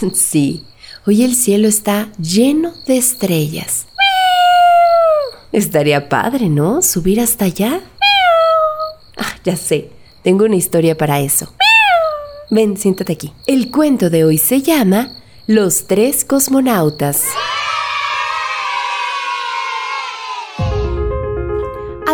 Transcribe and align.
Sí, 0.14 0.64
hoy 1.06 1.22
el 1.22 1.34
cielo 1.34 1.68
está 1.68 2.10
lleno 2.18 2.72
de 2.86 2.98
estrellas. 2.98 3.86
Estaría 5.52 6.08
padre, 6.08 6.48
¿no? 6.48 6.82
Subir 6.82 7.20
hasta 7.20 7.46
allá. 7.46 7.80
Ah, 9.16 9.34
ya 9.44 9.56
sé, 9.56 9.90
tengo 10.22 10.44
una 10.44 10.56
historia 10.56 10.96
para 10.96 11.20
eso. 11.20 11.52
Ven, 12.50 12.76
siéntate 12.76 13.12
aquí. 13.12 13.32
El 13.46 13.70
cuento 13.70 14.10
de 14.10 14.24
hoy 14.24 14.38
se 14.38 14.62
llama 14.62 15.10
Los 15.46 15.86
tres 15.86 16.24
cosmonautas. 16.24 17.24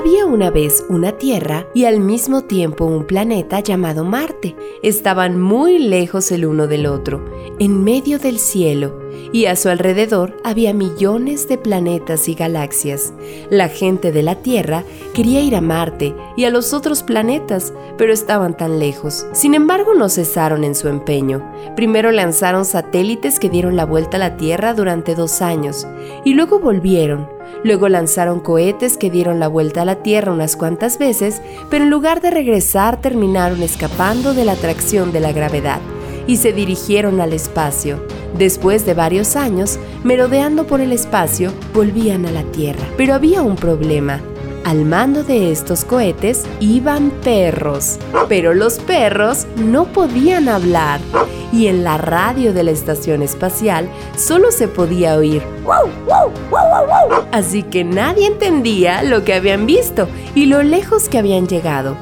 Había 0.05 0.27
una 0.27 0.51
vez 0.51 0.85
una 0.91 1.13
Tierra 1.13 1.67
y 1.73 1.87
al 1.87 1.99
mismo 1.99 2.43
tiempo 2.43 2.85
un 2.85 3.07
planeta 3.07 3.61
llamado 3.61 4.05
Marte. 4.05 4.55
Estaban 4.83 5.41
muy 5.41 5.79
lejos 5.79 6.31
el 6.31 6.45
uno 6.45 6.67
del 6.67 6.85
otro, 6.85 7.25
en 7.59 7.83
medio 7.83 8.19
del 8.19 8.39
cielo, 8.39 9.01
y 9.33 9.47
a 9.47 9.57
su 9.57 9.71
alrededor 9.71 10.37
había 10.45 10.75
millones 10.75 11.49
de 11.49 11.57
planetas 11.57 12.29
y 12.29 12.35
galaxias. 12.35 13.15
La 13.49 13.71
gente 13.71 14.13
de 14.13 14.23
la 14.23 14.35
Tierra 14.43 14.85
quería 15.15 15.41
ir 15.41 15.57
a 15.57 15.63
Marte 15.63 16.15
y 16.37 16.45
a 16.45 16.51
los 16.51 16.75
otros 16.75 17.03
planetas, 17.03 17.73
pero 17.97 18.13
estaban 18.13 18.59
tan 18.59 18.79
lejos. 18.79 19.25
Sin 19.33 19.55
embargo, 19.55 19.95
no 19.95 20.11
cesaron 20.11 20.65
en 20.65 20.75
su 20.75 20.89
empeño. 20.89 21.43
Primero 21.77 22.13
lanzaron 22.13 22.67
satélites 22.67 23.41
que 23.41 23.49
dieron 23.49 23.75
la 23.75 23.87
vuelta 23.87 24.19
a 24.19 24.21
la 24.21 24.37
Tierra 24.37 24.75
durante 24.75 25.15
dos 25.15 25.41
años, 25.41 25.87
y 26.27 26.35
luego 26.35 26.59
volvieron. 26.59 27.27
Luego 27.63 27.89
lanzaron 27.89 28.41
cohetes 28.41 28.97
que 28.97 29.11
dieron 29.11 29.41
la 29.41 29.49
vuelta 29.49 29.83
a 29.83 29.85
la 29.85 30.03
Tierra 30.03 30.33
unas 30.33 30.57
cuantas 30.57 30.99
veces, 30.99 31.41
pero 31.71 31.85
en 31.85 31.91
lugar 31.91 32.21
de 32.21 32.31
regresar 32.31 33.01
terminaron 33.01 33.63
escapando 33.63 34.35
de 34.35 34.45
la 34.45 34.53
atracción 34.53 35.13
de 35.13 35.21
la 35.21 35.33
gravedad 35.33 35.81
y 36.27 36.37
se 36.37 36.53
dirigieron 36.53 37.21
al 37.21 37.33
espacio. 37.33 38.05
Después 38.37 38.85
de 38.85 38.95
varios 38.95 39.37
años, 39.37 39.79
merodeando 40.03 40.67
por 40.67 40.81
el 40.81 40.93
espacio, 40.93 41.53
volvían 41.73 42.27
a 42.27 42.33
la 42.33 42.43
Tierra. 42.43 42.85
Pero 42.97 43.15
había 43.15 43.43
un 43.43 43.57
problema. 43.57 44.21
Al 44.65 44.87
mando 44.87 45.23
de 45.23 45.53
estos 45.53 45.85
cohetes 45.85 46.45
iban 46.59 47.11
perros, 47.23 47.99
pero 48.31 48.55
los 48.55 48.79
perros 48.79 49.47
no 49.57 49.85
podían 49.85 50.49
hablar 50.49 51.01
y 51.53 51.67
en 51.67 51.85
la 51.85 51.99
radio 51.99 52.55
de 52.55 52.65
la 52.65 52.71
estación 52.71 53.21
espacial 53.21 53.91
solo 54.17 54.51
se 54.51 54.67
podía 54.67 55.17
oír. 55.17 55.43
Así 57.31 57.63
que 57.63 57.85
nadie 57.85 58.27
entendía 58.27 59.03
lo 59.03 59.23
que 59.23 59.35
habían 59.35 59.67
visto 59.67 60.09
y 60.35 60.47
lo 60.47 60.63
lejos 60.63 61.11
que 61.11 61.19
habían 61.19 61.47
llegado. 61.47 61.95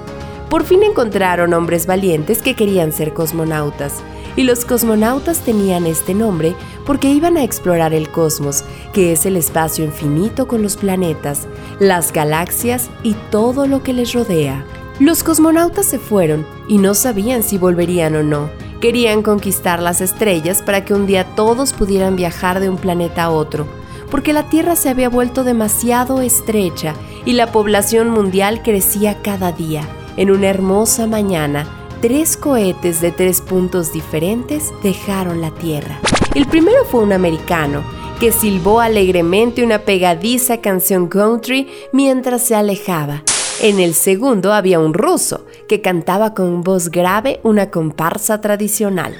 Por 0.48 0.62
fin 0.62 0.84
encontraron 0.84 1.54
hombres 1.54 1.87
valientes 1.87 2.42
que 2.42 2.54
querían 2.54 2.92
ser 2.92 3.12
cosmonautas. 3.12 4.04
Y 4.37 4.44
los 4.44 4.65
cosmonautas 4.65 5.41
tenían 5.41 5.87
este 5.87 6.15
nombre 6.15 6.54
porque 6.87 7.10
iban 7.10 7.37
a 7.37 7.44
explorar 7.44 7.93
el 7.93 8.10
cosmos, 8.10 8.65
que 8.93 9.12
es 9.12 9.26
el 9.26 9.37
espacio 9.37 9.84
infinito 9.84 10.48
con 10.48 10.62
los 10.62 10.76
planetas, 10.76 11.47
las 11.78 12.12
galaxias 12.12 12.91
y 13.03 13.15
todo 13.31 13.66
lo 13.66 13.82
que 13.82 13.93
les 13.93 14.12
rodea. 14.12 14.65
Los 14.98 15.22
cosmonautas 15.22 15.87
se 15.87 15.98
fueron 15.98 16.47
y 16.69 16.78
no 16.78 16.94
sabían 16.94 17.43
si 17.43 17.59
volverían 17.59 18.15
o 18.16 18.22
no. 18.22 18.50
Querían 18.81 19.22
conquistar 19.22 19.82
las 19.82 20.00
estrellas 20.00 20.62
para 20.62 20.84
que 20.84 20.94
un 20.94 21.06
día 21.06 21.25
todos 21.34 21.72
pudieran 21.72 22.16
viajar 22.16 22.60
de 22.60 22.69
un 22.69 22.76
planeta 22.76 23.25
a 23.25 23.31
otro, 23.31 23.66
porque 24.10 24.32
la 24.32 24.49
Tierra 24.49 24.76
se 24.76 24.88
había 24.88 25.09
vuelto 25.09 25.44
demasiado 25.44 26.20
estrecha 26.20 26.94
y 27.25 27.32
la 27.32 27.53
población 27.53 28.10
mundial 28.10 28.62
crecía 28.62 29.22
cada 29.22 29.53
día. 29.53 29.88
En 30.16 30.31
una 30.31 30.49
hermosa 30.49 31.06
mañana, 31.06 31.66
tres 32.02 32.36
cohetes 32.36 33.00
de 33.00 33.12
tres 33.12 33.40
puntos 33.40 33.92
diferentes 33.92 34.72
dejaron 34.82 35.40
la 35.40 35.52
Tierra. 35.52 36.00
El 36.34 36.46
primero 36.46 36.84
fue 36.84 37.00
un 37.00 37.12
americano, 37.12 37.84
que 38.18 38.32
silbó 38.32 38.80
alegremente 38.80 39.62
una 39.62 39.78
pegadiza 39.78 40.60
canción 40.60 41.06
country 41.06 41.68
mientras 41.92 42.44
se 42.44 42.56
alejaba. 42.56 43.22
En 43.60 43.78
el 43.78 43.94
segundo 43.94 44.52
había 44.52 44.80
un 44.80 44.94
ruso, 44.94 45.46
que 45.68 45.80
cantaba 45.80 46.34
con 46.34 46.62
voz 46.62 46.90
grave 46.90 47.40
una 47.44 47.70
comparsa 47.70 48.40
tradicional. 48.40 49.14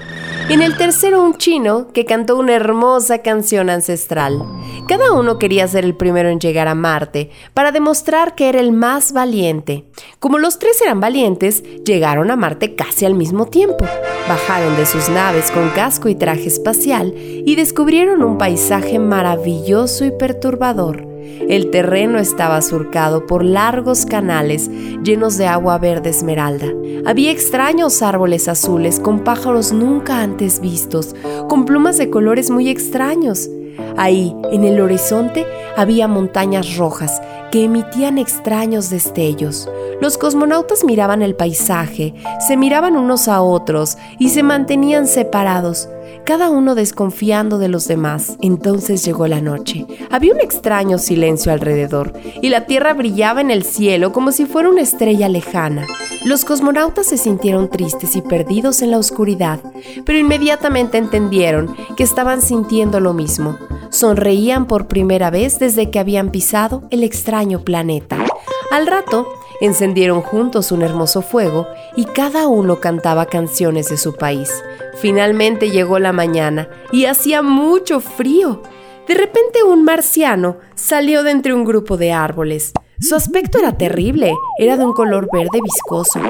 En 0.49 0.63
el 0.63 0.77
tercero 0.77 1.23
un 1.23 1.39
chino, 1.39 1.89
que 1.93 2.05
cantó 2.05 2.37
una 2.37 2.55
hermosa 2.55 3.19
canción 3.19 3.71
ancestral. 3.71 4.43
Cada 4.89 5.13
uno 5.13 5.39
quería 5.39 5.69
ser 5.69 5.85
el 5.85 5.95
primero 5.95 6.29
en 6.29 6.41
llegar 6.41 6.67
a 6.67 6.75
Marte, 6.75 7.31
para 7.55 7.71
demostrar 7.71 8.35
que 8.35 8.49
era 8.49 8.59
el 8.59 8.73
más 8.73 9.13
valiente. 9.13 9.85
Como 10.19 10.39
los 10.39 10.59
tres 10.59 10.81
eran 10.83 11.01
valientes, 11.01 11.63
llegaron 11.85 12.31
a 12.31 12.37
Marte 12.37 12.75
casi 12.75 13.05
al 13.05 13.15
mismo 13.15 13.47
tiempo. 13.47 13.85
Bajaron 14.29 14.77
de 14.77 14.87
sus 14.87 15.09
naves 15.09 15.51
con 15.53 15.71
casco 15.71 16.09
y 16.09 16.17
traje 16.17 16.49
espacial 16.49 17.15
y 17.17 17.55
descubrieron 17.55 18.25
un 18.25 18.39
paisaje 18.39 18.99
maravilloso 18.99 20.05
y 20.05 20.11
perturbador. 20.11 21.12
El 21.49 21.71
terreno 21.71 22.19
estaba 22.19 22.63
surcado 22.63 23.27
por 23.27 23.45
largos 23.45 24.07
canales 24.07 24.71
llenos 25.03 25.37
de 25.39 25.47
agua 25.47 25.79
verde 25.79 26.11
esmeralda. 26.11 26.67
Había 27.05 27.31
extraños 27.31 28.03
árboles 28.03 28.49
azules 28.49 29.01
con 29.01 29.25
pájaros 29.25 29.73
nunca 29.73 30.23
antes 30.23 30.61
vistos, 30.61 31.15
con 31.49 31.65
plumas 31.65 31.99
de 31.99 32.11
colores 32.11 32.51
muy 32.51 32.69
extraños. 32.69 33.49
Ahí, 33.97 34.35
en 34.51 34.65
el 34.65 34.81
horizonte, 34.81 35.47
había 35.77 36.09
montañas 36.09 36.77
rojas 36.77 37.21
que 37.51 37.65
emitían 37.65 38.19
extraños 38.19 38.89
destellos. 38.89 39.69
Los 40.01 40.19
cosmonautas 40.19 40.85
miraban 40.85 41.23
el 41.23 41.35
paisaje, 41.35 42.15
se 42.47 42.57
miraban 42.57 42.97
unos 42.97 43.29
a 43.29 43.43
otros 43.43 43.99
y 44.19 44.31
se 44.31 44.43
mantenían 44.43 45.07
separados, 45.07 45.89
cada 46.25 46.51
uno 46.51 46.75
desconfiando 46.75 47.59
de 47.59 47.69
los 47.69 47.89
demás. 47.89 48.37
Entonces 48.41 49.05
llegó 49.05 49.27
la 49.27 49.41
noche. 49.41 49.87
Había 50.11 50.35
un 50.35 50.41
extraño 50.41 50.99
silencio 50.99 51.53
alrededor 51.53 52.13
y 52.41 52.49
la 52.49 52.67
Tierra 52.67 52.95
brillaba 52.95 53.41
en 53.41 53.51
el 53.51 53.65
cielo 53.65 54.13
como 54.13 54.33
si 54.33 54.47
fuera 54.47 54.69
una 54.69 54.83
estrella 54.83 55.29
lejana. 55.29 55.87
Los 56.25 56.45
cosmonautas 56.45 57.07
se 57.07 57.19
sintieron 57.19 57.69
tristes 57.69 58.15
y 58.17 58.23
perdidos 58.23 58.83
en 58.83 58.91
la 58.91 58.99
oscuridad, 58.99 59.61
pero 60.05 60.19
inmediatamente 60.19 60.99
entendieron 60.99 61.75
que 61.97 62.05
estaban 62.05 62.43
sintiendo 62.43 63.01
lo 63.01 63.13
mismo. 63.13 63.59
Sonreían 63.91 64.67
por 64.67 64.87
primera 64.87 65.31
vez 65.31 65.59
desde 65.59 65.91
que 65.91 65.99
habían 65.99 66.31
pisado 66.31 66.85
el 66.91 67.03
extraño 67.03 67.61
planeta. 67.61 68.25
Al 68.71 68.87
rato, 68.87 69.27
encendieron 69.63 70.23
juntos 70.23 70.73
un 70.73 70.83
hermoso 70.83 71.23
fuego 71.23 71.69
y 71.97 72.05
cada 72.05 72.49
uno 72.49 72.81
cantaba 72.81 73.27
canciones 73.27 73.89
de 73.89 73.97
su 73.97 74.17
país. 74.17 74.53
Finalmente 75.01 75.71
llegó 75.71 76.01
la 76.01 76.13
mañana 76.13 76.69
y 76.91 77.07
hacía 77.07 77.43
mucho 77.43 78.01
frío. 78.01 78.61
De 79.07 79.15
repente 79.15 79.63
un 79.63 79.85
marciano 79.85 80.57
salió 80.75 81.23
de 81.23 81.31
entre 81.31 81.55
un 81.55 81.65
grupo 81.65 81.97
de 81.97 82.13
árboles. 82.13 82.73
Su 82.99 83.15
aspecto 83.15 83.59
era 83.59 83.79
terrible, 83.79 84.35
era 84.59 84.77
de 84.77 84.85
un 84.85 84.93
color 84.93 85.29
verde 85.33 85.61
viscoso. 85.63 86.21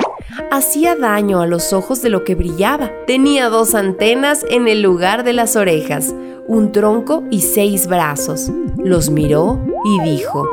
Hacía 0.51 0.95
daño 0.95 1.41
a 1.41 1.47
los 1.47 1.73
ojos 1.73 2.03
de 2.03 2.11
lo 2.11 2.25
que 2.25 2.35
brillaba. 2.35 2.91
Tenía 3.07 3.49
dos 3.49 3.75
antenas 3.75 4.45
en 4.51 4.69
el 4.69 4.83
lugar 4.83 5.25
de 5.25 5.33
las 5.33 5.57
orejas, 5.57 6.15
un 6.49 6.73
tronco 6.73 7.25
y 7.31 7.41
seis 7.41 7.87
brazos. 7.87 8.51
Los 8.77 9.11
miró 9.11 9.59
y 9.85 10.01
dijo... 10.01 10.49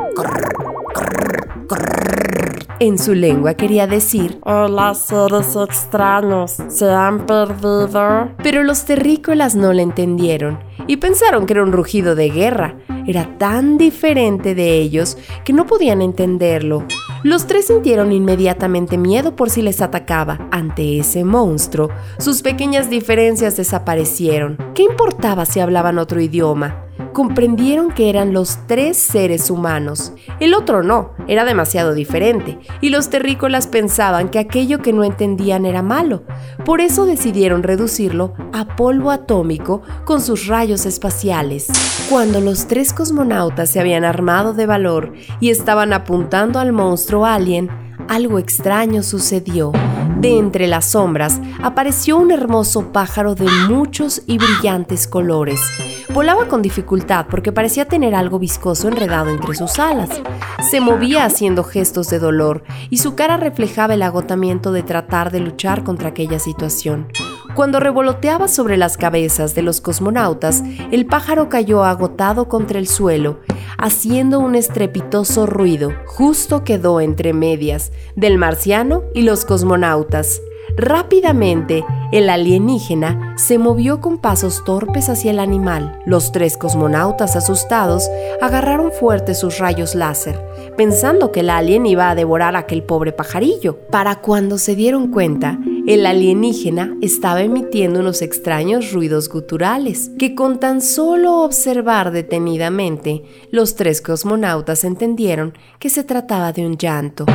En 2.81 2.97
su 2.97 3.13
lengua 3.13 3.55
quería 3.55 3.87
decir, 3.87 4.39
Hola 4.43 4.93
seres 4.93 5.53
extraños, 5.55 6.55
¿se 6.69 6.89
han 6.89 7.25
perdido? 7.25 8.29
pero 8.41 8.63
los 8.63 8.85
terrícolas 8.85 9.55
no 9.55 9.73
le 9.73 9.81
entendieron 9.81 10.59
y 10.87 10.95
pensaron 10.97 11.45
que 11.45 11.53
era 11.53 11.63
un 11.63 11.73
rugido 11.73 12.15
de 12.15 12.29
guerra. 12.29 12.77
Era 13.05 13.37
tan 13.37 13.77
diferente 13.77 14.55
de 14.55 14.79
ellos 14.79 15.17
que 15.43 15.51
no 15.51 15.65
podían 15.65 16.01
entenderlo. 16.01 16.85
Los 17.23 17.47
tres 17.47 17.67
sintieron 17.67 18.13
inmediatamente 18.13 18.97
miedo 18.97 19.35
por 19.35 19.49
si 19.49 19.61
les 19.61 19.81
atacaba. 19.81 20.47
Ante 20.51 20.99
ese 20.99 21.25
monstruo, 21.25 21.89
sus 22.17 22.41
pequeñas 22.41 22.89
diferencias 22.89 23.57
desaparecieron. 23.57 24.57
¿Qué 24.73 24.83
importaba 24.83 25.45
si 25.45 25.59
hablaban 25.59 25.97
otro 25.97 26.21
idioma? 26.21 26.85
Comprendieron 27.13 27.91
que 27.91 28.09
eran 28.09 28.33
los 28.33 28.59
tres 28.67 28.97
seres 28.97 29.49
humanos. 29.49 30.13
El 30.39 30.53
otro 30.53 30.83
no, 30.83 31.11
era 31.27 31.45
demasiado 31.45 31.93
diferente, 31.93 32.59
y 32.81 32.89
los 32.89 33.09
terrícolas 33.09 33.67
pensaban 33.67 34.29
que 34.29 34.39
aquello 34.39 34.79
que 34.79 34.93
no 34.93 35.03
entendían 35.03 35.65
era 35.65 35.81
malo. 35.81 36.23
Por 36.65 36.81
eso 36.81 37.05
decidieron 37.05 37.63
reducirlo 37.63 38.33
a 38.53 38.75
polvo 38.75 39.11
atómico 39.11 39.81
con 40.05 40.21
sus 40.21 40.47
rayos 40.47 40.85
espaciales. 40.85 41.67
Cuando 42.09 42.41
los 42.41 42.67
tres 42.67 42.93
cosmonautas 42.93 43.69
se 43.69 43.79
habían 43.79 44.03
armado 44.03 44.53
de 44.53 44.65
valor 44.65 45.13
y 45.39 45.49
estaban 45.49 45.93
apuntando 45.93 46.59
al 46.59 46.73
monstruo 46.73 47.25
alien, 47.25 47.69
algo 48.07 48.39
extraño 48.39 49.03
sucedió. 49.03 49.71
De 50.19 50.37
entre 50.37 50.67
las 50.67 50.85
sombras 50.85 51.39
apareció 51.61 52.17
un 52.17 52.31
hermoso 52.31 52.91
pájaro 52.91 53.35
de 53.35 53.47
muchos 53.69 54.21
y 54.25 54.37
brillantes 54.37 55.07
colores. 55.07 55.61
Volaba 56.11 56.47
con 56.47 56.63
dificultad 56.63 57.27
porque 57.29 57.51
parecía 57.51 57.85
tener 57.85 58.15
algo 58.15 58.39
viscoso 58.39 58.87
enredado 58.87 59.29
entre 59.29 59.53
sus 59.53 59.77
alas. 59.77 60.09
Se 60.69 60.81
movía 60.81 61.23
haciendo 61.23 61.63
gestos 61.63 62.09
de 62.09 62.17
dolor 62.17 62.63
y 62.89 62.97
su 62.97 63.13
cara 63.13 63.37
reflejaba 63.37 63.93
el 63.93 64.01
agotamiento 64.01 64.71
de 64.71 64.81
tratar 64.81 65.31
de 65.31 65.39
luchar 65.39 65.83
contra 65.83 66.09
aquella 66.09 66.39
situación. 66.39 67.07
Cuando 67.53 67.79
revoloteaba 67.79 68.47
sobre 68.47 68.75
las 68.75 68.97
cabezas 68.97 69.53
de 69.53 69.61
los 69.61 69.81
cosmonautas, 69.81 70.63
el 70.91 71.05
pájaro 71.05 71.47
cayó 71.47 71.83
agotado 71.83 72.47
contra 72.47 72.79
el 72.79 72.87
suelo, 72.87 73.39
haciendo 73.77 74.39
un 74.39 74.55
estrepitoso 74.55 75.45
ruido. 75.45 75.93
Justo 76.05 76.63
quedó 76.63 77.01
entre 77.01 77.33
medias 77.33 77.91
del 78.15 78.37
marciano 78.37 79.03
y 79.13 79.21
los 79.21 79.45
cosmonautas. 79.45 80.41
Rápidamente, 80.77 81.83
el 82.11 82.29
alienígena 82.29 83.35
se 83.37 83.57
movió 83.57 84.01
con 84.01 84.17
pasos 84.17 84.63
torpes 84.63 85.09
hacia 85.09 85.31
el 85.31 85.39
animal. 85.39 85.99
Los 86.05 86.31
tres 86.31 86.57
cosmonautas 86.57 87.35
asustados 87.35 88.09
agarraron 88.41 88.91
fuerte 88.91 89.35
sus 89.35 89.59
rayos 89.59 89.93
láser, 89.93 90.43
pensando 90.75 91.31
que 91.31 91.41
el 91.41 91.49
alien 91.49 91.85
iba 91.85 92.09
a 92.09 92.15
devorar 92.15 92.55
a 92.55 92.59
aquel 92.59 92.83
pobre 92.83 93.11
pajarillo. 93.11 93.77
Para 93.91 94.15
cuando 94.21 94.57
se 94.57 94.75
dieron 94.75 95.11
cuenta, 95.11 95.59
el 95.87 96.05
alienígena 96.05 96.95
estaba 97.01 97.41
emitiendo 97.41 97.99
unos 97.99 98.21
extraños 98.21 98.91
ruidos 98.91 99.29
guturales, 99.29 100.11
que 100.17 100.35
con 100.35 100.59
tan 100.59 100.81
solo 100.81 101.41
observar 101.41 102.11
detenidamente, 102.11 103.23
los 103.51 103.75
tres 103.75 104.01
cosmonautas 104.01 104.83
entendieron 104.83 105.53
que 105.79 105.89
se 105.89 106.03
trataba 106.03 106.51
de 106.51 106.65
un 106.65 106.77
llanto. 106.77 107.25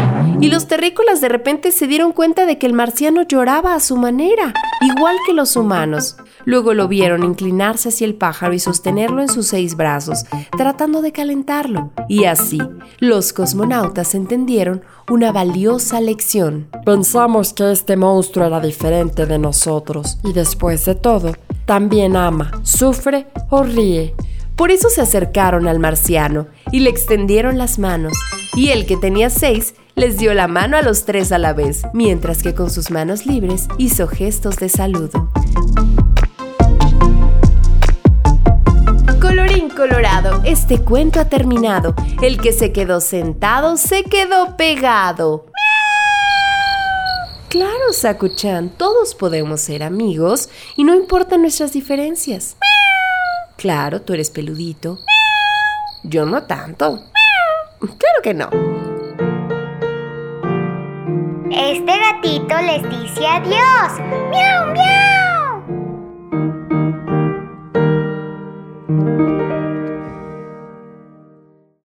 Y 0.40 0.48
los 0.48 0.66
terrícolas 0.66 1.20
de 1.20 1.28
repente 1.28 1.72
se 1.72 1.86
dieron 1.86 2.12
cuenta 2.12 2.46
de 2.46 2.58
que 2.58 2.66
el 2.66 2.72
marciano 2.72 3.22
lloraba 3.22 3.74
a 3.74 3.80
su 3.80 3.96
manera, 3.96 4.52
igual 4.80 5.16
que 5.26 5.32
los 5.32 5.56
humanos. 5.56 6.16
Luego 6.44 6.74
lo 6.74 6.88
vieron 6.88 7.24
inclinarse 7.24 7.88
hacia 7.88 8.06
el 8.06 8.14
pájaro 8.14 8.52
y 8.52 8.58
sostenerlo 8.58 9.22
en 9.22 9.28
sus 9.28 9.46
seis 9.46 9.76
brazos, 9.76 10.24
tratando 10.56 11.00
de 11.00 11.12
calentarlo. 11.12 11.92
Y 12.08 12.24
así, 12.24 12.60
los 12.98 13.32
cosmonautas 13.32 14.14
entendieron 14.14 14.82
una 15.10 15.32
valiosa 15.32 16.00
lección. 16.00 16.68
Pensamos 16.84 17.52
que 17.52 17.72
este 17.72 17.96
monstruo 17.96 18.46
era 18.46 18.60
diferente 18.60 19.26
de 19.26 19.38
nosotros 19.38 20.18
y 20.22 20.32
después 20.32 20.84
de 20.84 20.94
todo, 20.94 21.32
también 21.66 22.16
ama, 22.16 22.50
sufre 22.62 23.26
o 23.50 23.62
ríe. 23.62 24.14
Por 24.56 24.70
eso 24.70 24.88
se 24.88 25.00
acercaron 25.00 25.66
al 25.66 25.78
marciano 25.78 26.46
y 26.70 26.80
le 26.80 26.90
extendieron 26.90 27.58
las 27.58 27.78
manos, 27.78 28.12
y 28.54 28.68
el 28.68 28.86
que 28.86 28.96
tenía 28.96 29.28
seis 29.30 29.74
les 29.96 30.16
dio 30.16 30.32
la 30.34 30.48
mano 30.48 30.76
a 30.76 30.82
los 30.82 31.04
tres 31.04 31.32
a 31.32 31.38
la 31.38 31.52
vez, 31.52 31.82
mientras 31.92 32.42
que 32.42 32.54
con 32.54 32.70
sus 32.70 32.90
manos 32.90 33.26
libres 33.26 33.68
hizo 33.78 34.06
gestos 34.06 34.56
de 34.56 34.68
saludo. 34.68 35.30
Colorado, 39.74 40.40
este 40.44 40.78
cuento 40.78 41.20
ha 41.20 41.26
terminado. 41.26 41.94
El 42.22 42.40
que 42.40 42.52
se 42.52 42.72
quedó 42.72 43.00
sentado 43.00 43.76
se 43.76 44.04
quedó 44.04 44.56
pegado. 44.56 45.46
Claro, 47.48 47.92
Sakuchan, 47.92 48.70
todos 48.70 49.14
podemos 49.14 49.60
ser 49.60 49.82
amigos 49.82 50.48
y 50.76 50.84
no 50.84 50.94
importan 50.94 51.42
nuestras 51.42 51.72
diferencias. 51.72 52.56
Claro, 53.56 54.02
tú 54.02 54.12
eres 54.12 54.30
peludito. 54.30 54.98
Yo 56.02 56.26
no 56.26 56.42
tanto. 56.44 57.00
Claro 57.78 58.22
que 58.22 58.34
no. 58.34 58.50
Este 61.50 61.92
gatito 61.98 62.56
les 62.62 62.82
dice 62.82 63.26
adiós. 63.26 64.00
¡Miau, 64.30 64.72
miau! 64.72 65.03